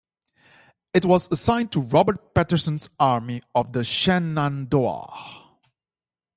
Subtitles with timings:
[0.95, 5.47] It was assigned to Robert Patterson's Army of the Shenandoah.